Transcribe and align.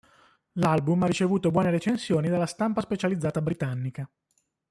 L'album 0.53 1.03
ha 1.03 1.05
ricevuto 1.05 1.51
buone 1.51 1.69
recensioni 1.69 2.27
dalla 2.27 2.47
stampa 2.47 2.81
specializzata 2.81 3.39
britannica. 3.39 4.09